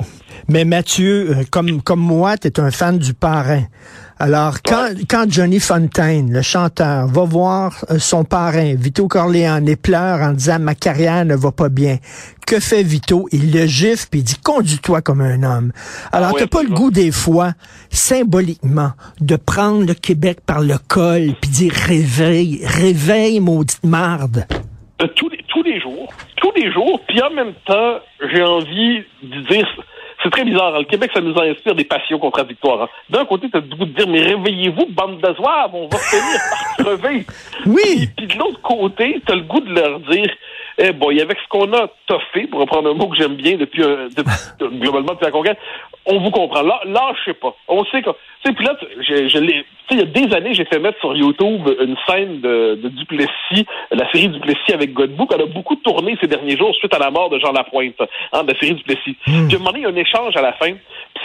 Mais 0.48 0.64
Mathieu, 0.64 1.30
euh, 1.30 1.34
comme, 1.50 1.82
comme 1.82 2.00
moi, 2.00 2.36
tu 2.36 2.48
es 2.48 2.60
un 2.60 2.70
fan 2.70 2.98
du 2.98 3.14
parrain. 3.14 3.64
Alors, 4.18 4.62
quand, 4.64 4.88
quand 5.11 5.30
Johnny 5.30 5.61
Fontaine, 5.61 6.32
le 6.32 6.40
chanteur, 6.40 7.06
va 7.06 7.25
voir 7.25 7.85
euh, 7.90 7.99
son 7.99 8.25
parrain, 8.25 8.75
Vito 8.75 9.08
Corleone, 9.08 9.68
et 9.68 9.76
pleure 9.76 10.23
en 10.23 10.32
disant 10.32 10.58
«ma 10.61 10.75
carrière 10.75 11.26
ne 11.26 11.37
va 11.37 11.52
pas 11.52 11.68
bien», 11.68 11.99
que 12.46 12.58
fait 12.58 12.82
Vito? 12.82 13.28
Il 13.30 13.52
le 13.52 13.66
gifle 13.66 14.06
puis 14.11 14.20
il 14.20 14.23
dit 14.23 14.38
«conduis-toi 14.42 15.02
comme 15.02 15.20
un 15.20 15.42
homme». 15.42 15.70
Alors, 16.12 16.32
tu 16.32 16.38
t'as 16.38 16.46
pas 16.46 16.62
le 16.62 16.70
goût 16.70 16.90
des 16.90 17.12
fois, 17.12 17.52
symboliquement, 17.90 18.92
de 19.20 19.37
prendre 19.37 19.87
le 19.87 19.92
Québec 19.92 20.38
par 20.46 20.61
le 20.61 20.76
col 20.88 21.35
puis 21.38 21.50
dire 21.50 21.73
«réveille, 21.87 22.62
réveille, 22.64 23.38
maudite 23.40 23.85
marde». 23.85 24.46
Tous 25.14 25.28
les, 25.28 25.44
tous 25.49 25.62
les 25.62 25.78
jours, 25.78 26.11
tous 26.37 26.52
les 26.56 26.73
jours, 26.73 27.00
puis 27.06 27.20
en 27.20 27.35
même 27.35 27.52
temps, 27.66 27.99
j'ai 28.32 28.42
envie 28.42 29.04
de 29.23 29.40
dire 29.46 29.68
c'est 30.26 30.30
très 30.30 30.45
bizarre. 30.45 30.75
Hein. 30.75 30.80
Le 30.80 30.85
Québec, 30.85 31.11
ça 31.14 31.21
nous 31.21 31.38
inspire 31.38 31.75
des 31.75 31.85
passions 31.85 32.18
contradictoires. 32.18 32.83
Hein. 32.83 32.88
D'un 33.11 33.25
côté, 33.25 33.49
tu 33.49 33.56
as 33.56 33.61
le 33.61 33.76
goût 33.76 33.85
de 33.85 33.92
dire, 33.92 34.09
mais 34.09 34.23
réveillez-vous, 34.23 34.87
bande 34.90 35.21
d'oiseaux, 35.21 35.45
on 35.73 35.88
va 35.88 35.99
finir 35.99 36.40
par 36.50 36.76
crever. 36.78 37.26
Oui. 37.66 38.09
Puis, 38.16 38.26
de 38.26 38.38
l'autre 38.38 38.61
côté, 38.61 39.21
tu 39.25 39.33
as 39.33 39.37
le 39.37 39.42
goût 39.42 39.61
de 39.61 39.73
leur 39.73 40.00
dire, 40.00 40.30
eh 40.78 40.92
boy, 40.92 41.21
avec 41.21 41.38
ce 41.38 41.49
qu'on 41.49 41.73
a 41.73 41.88
toffé, 42.06 42.49
pour 42.49 42.61
reprendre 42.61 42.90
un 42.90 42.95
mot 42.95 43.06
que 43.09 43.16
j'aime 43.16 43.37
bien 43.37 43.56
depuis, 43.56 43.83
globalement 44.80 45.12
depuis 45.12 45.25
la 45.26 45.30
conquête, 45.30 45.59
on 46.06 46.20
vous 46.20 46.30
comprend. 46.30 46.62
Là, 46.62 46.80
là, 46.86 47.12
je 47.18 47.30
sais 47.30 47.36
pas. 47.36 47.54
On 47.68 47.84
sait 47.86 48.02
que 48.02 48.10
Tu 48.10 48.16
sais, 48.46 48.52
puis 48.52 48.64
là, 48.64 48.76
je, 49.00 49.28
je 49.28 49.38
l'ai. 49.38 49.64
Tu 49.88 49.94
sais, 49.94 49.94
il 49.94 49.98
y 49.98 50.02
a 50.02 50.26
des 50.26 50.34
années, 50.34 50.54
j'ai 50.54 50.64
fait 50.64 50.78
mettre 50.78 50.98
sur 51.00 51.14
YouTube 51.14 51.68
une 51.80 51.96
scène 52.08 52.40
de, 52.40 52.78
de 52.82 52.88
Duplessis, 52.88 53.66
la 53.90 54.10
série 54.10 54.28
Duplessis 54.28 54.72
avec 54.72 54.92
Godbout, 54.92 55.26
qu'elle 55.26 55.42
a 55.42 55.46
beaucoup 55.46 55.76
tourné 55.76 56.16
ces 56.20 56.26
derniers 56.26 56.56
jours 56.56 56.75
suite 56.76 56.94
à 56.94 56.98
la 56.98 57.10
mort 57.10 57.30
de 57.30 57.38
Jean 57.38 57.52
Lapointe, 57.52 58.00
hein, 58.32 58.42
de 58.42 58.52
la 58.52 58.58
série 58.58 58.75
Duplessis. 58.75 59.16
Puis 59.25 59.34
à 59.34 59.38
un 59.38 59.58
moment 59.58 59.70
donné, 59.70 59.80
il 59.80 59.82
y 59.82 59.86
a 59.86 59.90
un 59.90 59.96
échange 59.96 60.36
à 60.36 60.42
la 60.42 60.52
fin. 60.54 60.72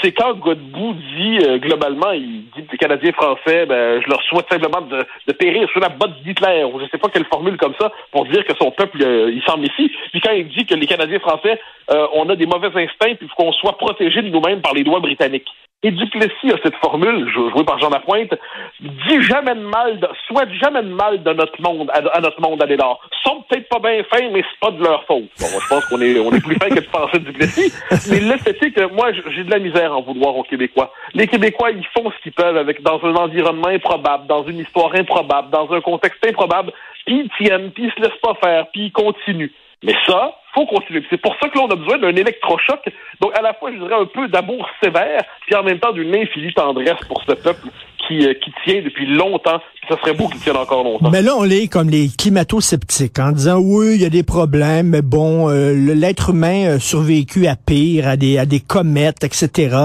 C'est 0.01 0.11
quand 0.11 0.33
Godbout 0.33 0.93
dit, 0.93 1.39
euh, 1.45 1.57
globalement, 1.57 2.11
il 2.11 2.45
dit 2.55 2.65
les 2.71 2.77
Canadiens 2.77 3.11
français, 3.11 3.65
ben, 3.65 4.01
je 4.01 4.09
leur 4.09 4.21
souhaite 4.23 4.47
simplement 4.49 4.81
de, 4.81 5.05
de 5.27 5.33
périr 5.33 5.67
sous 5.71 5.79
la 5.79 5.89
botte 5.89 6.21
d'Hitler, 6.23 6.63
ou 6.63 6.79
je 6.79 6.85
sais 6.91 6.97
pas 6.97 7.09
quelle 7.09 7.25
formule 7.25 7.57
comme 7.57 7.73
ça, 7.79 7.91
pour 8.11 8.25
dire 8.25 8.45
que 8.45 8.55
son 8.55 8.71
peuple, 8.71 9.01
euh, 9.03 9.31
il 9.31 9.41
s'en 9.43 9.57
méfie. 9.57 9.91
Puis 10.11 10.21
quand 10.21 10.31
il 10.31 10.47
dit 10.47 10.65
que 10.65 10.75
les 10.75 10.87
Canadiens 10.87 11.19
français, 11.19 11.59
euh, 11.91 12.07
on 12.13 12.29
a 12.29 12.35
des 12.35 12.45
mauvais 12.45 12.67
instincts, 12.67 13.15
puis 13.15 13.27
qu'on 13.35 13.51
soit 13.53 13.77
protégés 13.77 14.21
de 14.21 14.29
nous-mêmes 14.29 14.61
par 14.61 14.73
les 14.73 14.83
lois 14.83 14.99
britanniques. 14.99 15.49
Et 15.83 15.89
Duplessis 15.91 16.51
a 16.51 16.57
cette 16.63 16.75
formule, 16.75 17.27
jouée 17.29 17.63
par 17.63 17.79
Jean 17.79 17.89
Lapointe, 17.89 18.33
dis 18.79 19.21
jamais 19.23 19.55
de 19.55 19.61
mal, 19.61 19.99
souhaite 20.27 20.53
jamais 20.53 20.83
de 20.83 20.93
mal 20.93 21.23
de 21.23 21.33
notre 21.33 21.59
monde, 21.59 21.89
à, 21.91 22.17
à 22.17 22.21
notre 22.21 22.39
monde, 22.39 22.61
Adélard. 22.61 22.99
Sont 23.23 23.40
peut-être 23.51 23.69
pas 23.69 23.79
bien 23.79 24.03
fins, 24.03 24.29
mais 24.31 24.41
c'est 24.41 24.59
pas 24.59 24.71
de 24.71 24.83
leur 24.83 25.03
faute. 25.05 25.29
Bon, 25.39 25.59
je 25.59 25.67
pense 25.67 25.85
qu'on 25.85 26.01
est, 26.01 26.17
on 26.19 26.31
est 26.31 26.41
plus 26.41 26.55
fin 26.55 26.69
que 26.69 26.75
de 26.75 26.87
penser 26.87 27.19
de 27.19 27.25
Duplessis. 27.25 27.73
Mais 28.09 28.19
le 28.19 28.37
fait 28.37 28.61
est 28.63 28.71
que 28.71 28.93
moi, 28.93 29.11
j'ai 29.11 29.43
de 29.43 29.51
la 29.51 29.59
misère 29.59 29.95
en 29.95 30.01
vouloir 30.01 30.35
aux 30.37 30.43
Québécois. 30.43 30.93
Les 31.13 31.27
Québécois, 31.27 31.71
ils 31.71 31.85
font 31.87 32.09
ce 32.11 32.23
qu'ils 32.23 32.31
peuvent 32.31 32.57
avec, 32.57 32.81
dans 32.81 33.03
un 33.03 33.15
environnement 33.15 33.67
improbable, 33.67 34.27
dans 34.27 34.43
une 34.43 34.59
histoire 34.59 34.93
improbable, 34.95 35.49
dans 35.51 35.71
un 35.73 35.81
contexte 35.81 36.25
improbable, 36.25 36.71
puis 37.05 37.25
ils 37.25 37.45
tiennent, 37.45 37.71
puis 37.71 37.85
ils 37.85 37.91
se 37.91 38.01
laissent 38.01 38.21
pas 38.21 38.35
faire, 38.41 38.67
puis 38.71 38.85
ils 38.85 38.91
continuent. 38.91 39.51
Mais 39.83 39.95
ça, 40.07 40.35
faut 40.53 40.65
continuer. 40.67 41.03
C'est 41.09 41.21
pour 41.21 41.35
ça 41.41 41.49
que 41.49 41.57
là, 41.57 41.65
on 41.67 41.71
a 41.71 41.75
besoin 41.75 41.97
d'un 41.97 42.15
électrochoc. 42.15 42.81
Donc, 43.19 43.35
à 43.37 43.41
la 43.41 43.53
fois, 43.53 43.71
je 43.71 43.77
dirais, 43.77 43.95
un 43.95 44.05
peu 44.05 44.27
d'amour 44.27 44.69
sévère, 44.81 45.23
puis 45.45 45.55
en 45.55 45.63
même 45.63 45.79
temps 45.79 45.91
d'une 45.91 46.15
infinie 46.15 46.53
tendresse 46.53 46.99
pour 47.07 47.21
ce 47.23 47.33
peuple 47.33 47.67
qui, 48.11 48.25
euh, 48.25 48.33
qui 48.43 48.51
tient 48.65 48.81
depuis 48.83 49.05
longtemps. 49.05 49.59
Ça 49.89 49.97
serait 50.01 50.13
beau 50.13 50.27
qu'il 50.27 50.39
tienne 50.39 50.57
encore 50.57 50.83
longtemps. 50.83 51.09
Mais 51.09 51.21
là, 51.21 51.33
on 51.37 51.45
est 51.49 51.67
comme 51.67 51.89
les 51.89 52.09
climato-sceptiques 52.09 53.19
en 53.19 53.31
disant 53.31 53.57
oui, 53.59 53.95
il 53.95 54.01
y 54.01 54.05
a 54.05 54.09
des 54.09 54.23
problèmes, 54.23 54.89
mais 54.89 55.01
bon, 55.01 55.49
euh, 55.49 55.73
l'être 55.73 56.29
humain 56.29 56.75
a 56.75 56.79
survécu 56.79 57.47
à 57.47 57.55
pire, 57.55 58.07
à 58.07 58.15
des, 58.17 58.37
à 58.37 58.45
des 58.45 58.59
comètes, 58.59 59.23
etc. 59.23 59.75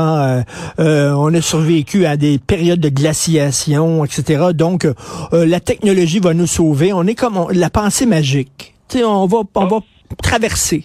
Euh, 0.78 1.12
on 1.12 1.32
a 1.34 1.40
survécu 1.40 2.06
à 2.06 2.16
des 2.16 2.38
périodes 2.38 2.80
de 2.80 2.88
glaciation, 2.88 4.04
etc. 4.04 4.46
Donc, 4.54 4.86
la 5.32 5.60
technologie 5.60 6.18
va 6.20 6.34
nous 6.34 6.46
sauver. 6.46 6.92
On 6.92 7.06
est 7.06 7.14
comme 7.14 7.36
on- 7.36 7.48
la 7.48 7.70
pensée 7.70 8.06
magique. 8.06 8.74
Tu 8.88 8.98
sais, 8.98 9.04
on 9.04 9.26
va, 9.26 9.38
on 9.54 9.66
va 9.66 9.80
traverser. 10.22 10.84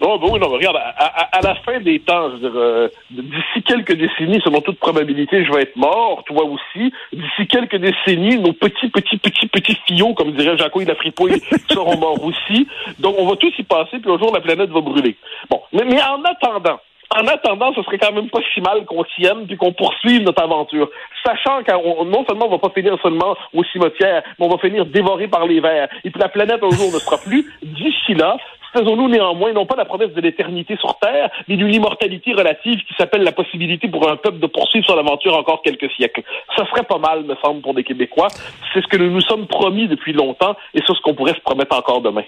Oh, 0.00 0.18
ben 0.18 0.28
oui, 0.30 0.38
non, 0.38 0.48
mais 0.50 0.56
regarde, 0.56 0.76
à, 0.76 0.88
à- 1.06 1.38
à 1.38 1.40
la 1.40 1.54
fin 1.56 1.80
des 1.80 2.00
temps, 2.00 2.28
je 2.30 2.34
veux 2.34 2.50
dire, 2.50 2.52
euh, 2.60 2.88
d'ici 3.10 3.62
quelques 3.64 3.94
décennies, 3.94 4.40
selon 4.44 4.60
toute 4.60 4.78
probabilité, 4.78 5.44
je 5.44 5.50
vais 5.52 5.62
être 5.62 5.76
mort, 5.76 6.22
toi 6.26 6.44
aussi. 6.44 6.92
D'ici 7.12 7.46
quelques 7.48 7.76
décennies, 7.76 8.38
nos 8.38 8.52
petits, 8.52 8.88
petits, 8.90 9.16
petits, 9.16 9.46
petits 9.46 9.78
fillots, 9.86 10.12
comme 10.14 10.32
dirait 10.32 10.58
Jaco 10.58 10.80
la 10.80 10.94
fripouille, 10.96 11.40
seront 11.70 11.96
morts 11.96 12.22
aussi. 12.22 12.66
Donc, 12.98 13.16
on 13.18 13.26
va 13.26 13.36
tous 13.36 13.52
y 13.58 13.62
passer, 13.62 13.98
puis 13.98 14.10
un 14.10 14.18
jour, 14.18 14.32
la 14.34 14.40
planète 14.40 14.68
va 14.70 14.80
brûler. 14.82 15.16
Bon, 15.48 15.62
mais, 15.72 15.84
mais 15.86 16.02
en 16.02 16.22
attendant, 16.24 16.78
en 17.16 17.26
attendant, 17.28 17.72
ce 17.74 17.82
serait 17.84 17.98
quand 17.98 18.12
même 18.12 18.28
pas 18.28 18.40
si 18.52 18.60
mal 18.60 18.84
qu'on 18.84 19.04
tienne 19.16 19.46
puis 19.46 19.56
qu'on 19.56 19.72
poursuive 19.72 20.22
notre 20.22 20.42
aventure, 20.42 20.90
sachant 21.24 21.62
qu'on 21.62 22.04
non 22.04 22.24
seulement 22.28 22.46
on 22.46 22.50
va 22.50 22.58
pas 22.58 22.70
finir 22.70 22.98
seulement 23.00 23.34
au 23.54 23.64
cimetière, 23.64 24.22
mais 24.38 24.44
on 24.44 24.48
va 24.50 24.58
finir 24.58 24.84
dévoré 24.84 25.28
par 25.28 25.46
les 25.46 25.60
vers. 25.60 25.88
Et 26.04 26.10
puis 26.10 26.20
la 26.20 26.28
planète 26.28 26.62
un 26.62 26.70
jour 26.70 26.92
ne 26.92 26.98
sera 26.98 27.16
plus. 27.18 27.50
D'ici 27.62 28.14
là, 28.14 28.36
faisons-nous 28.76 29.08
néanmoins 29.08 29.52
non 29.52 29.66
pas 29.66 29.76
la 29.76 29.84
promesse 29.84 30.12
de 30.14 30.20
l'éternité 30.20 30.76
sur 30.76 30.98
Terre, 30.98 31.30
mais 31.48 31.56
d'une 31.56 31.72
immortalité 31.72 32.32
relative 32.32 32.78
qui 32.86 32.94
s'appelle 32.98 33.22
la 33.22 33.32
possibilité 33.32 33.88
pour 33.88 34.08
un 34.10 34.16
peuple 34.16 34.38
de 34.38 34.46
poursuivre 34.46 34.86
son 34.86 34.98
aventure 34.98 35.36
encore 35.36 35.62
quelques 35.62 35.90
siècles. 35.92 36.22
Ça 36.56 36.64
serait 36.70 36.82
pas 36.84 36.98
mal, 36.98 37.24
me 37.24 37.34
semble, 37.42 37.60
pour 37.62 37.74
des 37.74 37.84
Québécois. 37.84 38.28
C'est 38.72 38.82
ce 38.82 38.86
que 38.88 38.96
nous 38.96 39.10
nous 39.10 39.20
sommes 39.22 39.46
promis 39.46 39.88
depuis 39.88 40.12
longtemps 40.12 40.54
et 40.74 40.80
c'est 40.86 40.92
ce 40.94 41.00
qu'on 41.02 41.14
pourrait 41.14 41.34
se 41.34 41.40
promettre 41.40 41.76
encore 41.76 42.02
demain. 42.02 42.22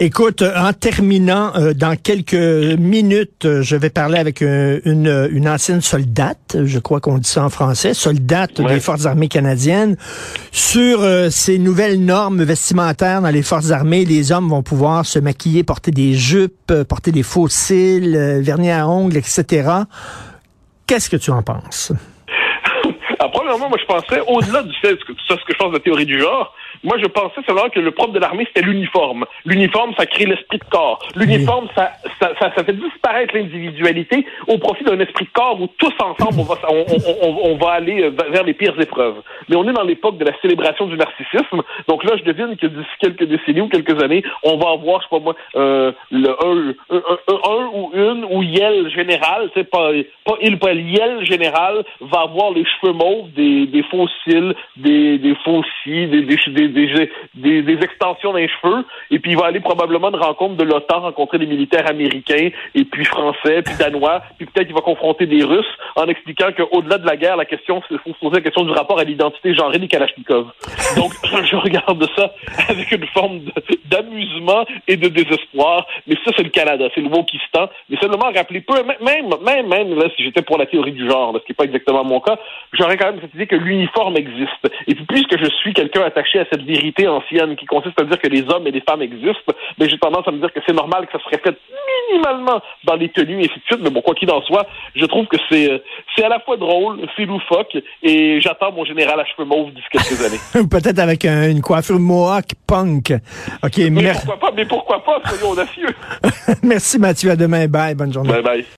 Écoute, 0.00 0.42
euh, 0.42 0.52
en 0.56 0.72
terminant, 0.72 1.52
euh, 1.56 1.72
dans 1.74 1.96
quelques 1.96 2.34
minutes, 2.78 3.44
euh, 3.44 3.62
je 3.62 3.76
vais 3.76 3.90
parler 3.90 4.18
avec 4.18 4.42
euh, 4.42 4.80
une, 4.84 5.28
une 5.32 5.48
ancienne 5.48 5.80
soldate, 5.80 6.56
je 6.64 6.78
crois 6.78 7.00
qu'on 7.00 7.18
dit 7.18 7.28
ça 7.28 7.44
en 7.44 7.48
français, 7.50 7.94
soldate 7.94 8.58
Ouais. 8.58 8.74
des 8.74 8.80
Forces 8.80 9.06
armées 9.06 9.28
canadiennes, 9.28 9.96
sur 10.50 11.00
euh, 11.02 11.28
ces 11.30 11.58
nouvelles 11.58 12.04
normes 12.04 12.42
vestimentaires 12.42 13.20
dans 13.22 13.30
les 13.30 13.42
Forces 13.42 13.70
armées. 13.70 14.04
Les 14.04 14.32
hommes 14.32 14.48
vont 14.48 14.62
pouvoir 14.62 15.06
se 15.06 15.18
maquiller, 15.18 15.62
porter 15.62 15.90
des 15.92 16.14
jupes, 16.14 16.70
euh, 16.70 16.84
porter 16.84 17.12
des 17.12 17.22
faux 17.22 17.48
cils, 17.48 18.16
euh, 18.16 18.40
vernis 18.40 18.70
à 18.70 18.88
ongles, 18.88 19.16
etc. 19.16 19.68
Qu'est-ce 20.86 21.10
que 21.10 21.16
tu 21.16 21.30
en 21.30 21.42
penses? 21.42 21.92
Alors, 23.18 23.32
premièrement, 23.32 23.68
moi, 23.68 23.78
je 23.80 23.86
pensais, 23.86 24.20
au-delà 24.26 24.62
du 24.62 24.74
fait 24.80 24.98
ça, 25.28 25.36
ce 25.36 25.44
que 25.44 25.52
je 25.52 25.58
pense 25.58 25.68
de 25.68 25.74
la 25.74 25.80
théorie 25.80 26.06
du 26.06 26.18
genre, 26.18 26.54
moi, 26.82 26.96
je 26.98 27.06
pensais 27.06 27.40
seulement 27.46 27.68
que 27.68 27.80
le 27.80 27.90
propre 27.90 28.12
de 28.12 28.18
l'armée, 28.18 28.46
c'était 28.46 28.66
l'uniforme. 28.66 29.24
L'uniforme, 29.44 29.92
ça 29.96 30.06
crée 30.06 30.26
l'esprit 30.26 30.58
de 30.58 30.64
corps. 30.70 30.98
L'uniforme, 31.16 31.68
ça, 31.76 31.92
ça, 32.20 32.32
ça, 32.38 32.50
fait 32.64 32.72
disparaître 32.72 33.34
l'individualité 33.36 34.26
au 34.48 34.58
profit 34.58 34.84
d'un 34.84 34.98
esprit 35.00 35.24
de 35.26 35.30
corps 35.30 35.60
où 35.60 35.66
tous 35.78 35.92
ensemble, 36.00 36.38
on 36.40 36.42
va, 36.44 36.54
on, 36.68 36.84
on, 37.22 37.50
on- 37.52 37.56
va 37.56 37.72
aller 37.72 38.02
euh, 38.02 38.10
vers 38.30 38.44
les 38.44 38.54
pires 38.54 38.78
épreuves. 38.80 39.16
Mais 39.48 39.56
on 39.56 39.68
est 39.68 39.72
dans 39.72 39.82
l'époque 39.84 40.18
de 40.18 40.24
la 40.24 40.32
célébration 40.40 40.86
du 40.86 40.96
narcissisme. 40.96 41.62
Donc 41.88 42.02
là, 42.04 42.16
je 42.16 42.24
devine 42.24 42.56
que 42.56 42.66
d'ici 42.66 42.88
quelques 43.00 43.24
décennies 43.24 43.60
ou 43.60 43.68
quelques 43.68 44.02
années, 44.02 44.22
on 44.42 44.56
va 44.56 44.70
avoir, 44.70 45.00
je 45.00 45.06
sais 45.06 45.10
pas 45.10 45.20
moi, 45.20 45.36
euh, 45.56 45.92
le, 46.10 46.28
un, 46.30 46.74
un, 46.96 47.34
un- 47.34 47.70
ou 47.74 47.90
une 47.94 48.24
ou 48.30 48.42
Yel 48.42 48.90
général, 48.90 49.50
c'est 49.54 49.68
pas, 49.70 49.90
pas 50.24 50.34
il, 50.40 50.58
pas 50.58 50.72
Yel 50.72 51.24
général, 51.24 51.84
va 52.00 52.20
avoir 52.22 52.50
les 52.52 52.64
cheveux 52.64 52.92
mauves, 52.92 53.30
des, 53.34 53.66
des 53.66 53.82
faux 53.84 54.08
cils, 54.24 54.54
des, 54.76 55.18
des 55.18 55.34
faux 55.44 55.62
cils, 55.82 56.10
des, 56.10 56.22
des, 56.22 56.61
des, 56.68 57.78
extensions 57.82 58.32
des 58.32 58.48
cheveux, 58.48 58.84
et 59.10 59.18
puis 59.18 59.32
il 59.32 59.36
va 59.36 59.46
aller 59.46 59.60
probablement 59.60 60.10
une 60.10 60.16
rencontre 60.16 60.56
de 60.56 60.64
l'OTAN, 60.64 61.00
rencontrer 61.00 61.38
des 61.38 61.46
militaires 61.46 61.88
américains, 61.88 62.50
et 62.74 62.84
puis 62.84 63.04
français, 63.04 63.62
puis 63.62 63.74
danois, 63.78 64.22
puis 64.38 64.46
peut-être 64.46 64.68
il 64.68 64.74
va 64.74 64.80
confronter 64.80 65.26
des 65.26 65.44
Russes, 65.44 65.66
en 65.96 66.06
expliquant 66.06 66.50
qu'au-delà 66.56 66.98
de 66.98 67.06
la 67.06 67.16
guerre, 67.16 67.36
la 67.36 67.44
question, 67.44 67.82
c'est 67.88 67.98
faut 67.98 68.12
se 68.12 68.18
poser 68.18 68.36
la 68.36 68.40
question 68.42 68.64
du 68.64 68.72
rapport 68.72 68.98
à 68.98 69.04
l'identité 69.04 69.54
genrée 69.54 69.78
des 69.78 69.88
Kalachnikov. 69.88 70.50
Donc, 70.96 71.12
je 71.44 71.56
regarde 71.56 72.06
ça 72.16 72.32
avec 72.68 72.90
une 72.92 73.06
forme 73.08 73.40
de- 73.40 73.52
d'amusement 73.86 74.64
et 74.88 74.96
de 74.96 75.08
désespoir, 75.08 75.86
mais 76.06 76.16
ça, 76.24 76.32
c'est 76.36 76.42
le 76.42 76.50
Canada, 76.50 76.88
c'est 76.94 77.00
le 77.00 77.08
Wokistan, 77.08 77.68
mais 77.88 77.96
seulement 77.98 78.30
rappeler 78.34 78.60
peu, 78.60 78.74
même, 78.82 79.28
même, 79.44 79.68
même, 79.68 79.98
là, 79.98 80.06
si 80.16 80.24
j'étais 80.24 80.42
pour 80.42 80.58
la 80.58 80.66
théorie 80.66 80.92
du 80.92 81.08
genre, 81.08 81.32
là, 81.32 81.40
ce 81.40 81.44
qui 81.44 81.52
n'est 81.52 81.56
pas 81.56 81.64
exactement 81.64 82.04
mon 82.04 82.20
cas, 82.20 82.38
j'aurais 82.72 82.96
quand 82.96 83.06
même 83.06 83.20
cette 83.20 83.34
idée 83.34 83.46
que 83.46 83.56
l'uniforme 83.56 84.16
existe. 84.16 84.70
Et 84.86 84.94
puis, 84.94 85.04
puisque 85.08 85.38
je 85.38 85.50
suis 85.56 85.74
quelqu'un 85.74 86.02
attaché 86.02 86.38
à 86.38 86.44
cette 86.52 86.62
vérité 86.62 87.08
ancienne 87.08 87.56
qui 87.56 87.64
consiste 87.66 87.98
à 88.00 88.04
dire 88.04 88.18
que 88.20 88.28
les 88.28 88.42
hommes 88.50 88.66
et 88.66 88.70
les 88.70 88.82
femmes 88.82 89.02
existent, 89.02 89.52
mais 89.78 89.88
j'ai 89.88 89.98
tendance 89.98 90.28
à 90.28 90.30
me 90.30 90.38
dire 90.38 90.52
que 90.52 90.60
c'est 90.66 90.74
normal 90.74 91.06
que 91.06 91.12
ça 91.18 91.24
se 91.24 91.28
répète 91.30 91.56
minimalement 92.10 92.60
dans 92.84 92.94
les 92.96 93.08
tenues 93.08 93.40
et 93.42 93.44
ainsi 93.50 93.58
de 93.58 93.64
suite. 93.64 93.80
Mais 93.82 93.90
bon, 93.90 94.02
quoi 94.02 94.14
qu'il 94.14 94.30
en 94.30 94.42
soit, 94.42 94.66
je 94.94 95.04
trouve 95.06 95.26
que 95.26 95.36
c'est 95.48 95.70
euh, 95.72 95.78
c'est 96.14 96.24
à 96.24 96.28
la 96.28 96.40
fois 96.40 96.56
drôle, 96.56 97.00
c'est 97.16 97.24
loufoque, 97.24 97.76
et 98.02 98.40
j'attends 98.40 98.70
mon 98.72 98.84
général 98.84 99.18
à 99.18 99.24
cheveux 99.24 99.46
mauves 99.48 99.70
d'ici 99.72 99.86
quelques 99.90 100.24
années. 100.24 100.38
Ou 100.62 100.68
peut-être 100.68 100.98
avec 100.98 101.24
un- 101.24 101.48
une 101.50 101.60
coiffure 101.62 101.98
mohawk 101.98 102.44
punk. 102.66 103.12
OK, 103.64 103.78
Mais 103.78 103.90
mer- 103.90 104.14
pourquoi 104.24 104.38
pas, 104.38 104.54
mais 104.54 104.64
pourquoi 104.66 105.02
pas, 105.04 105.20
soyons 105.26 105.50
audacieux. 105.52 105.88
merci 106.62 106.98
Mathieu, 106.98 107.30
à 107.30 107.36
demain. 107.36 107.66
Bye, 107.66 107.94
bonne 107.94 108.12
journée. 108.12 108.30
Bye 108.32 108.42
bye. 108.42 108.64